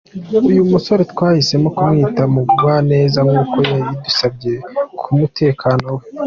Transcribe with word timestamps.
Uyu 0.49 0.61
musore 0.71 1.01
twahisemo 1.11 1.67
kumwita 1.75 2.23
Mugwaneza 2.33 3.19
nk’uko 3.27 3.55
yabidusabye 3.69 4.53
ku 4.99 5.03
bw’umutekano 5.13 5.87
we. 5.97 6.03